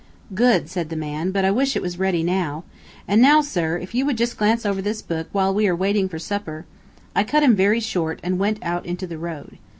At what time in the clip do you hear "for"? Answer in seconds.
6.09-6.17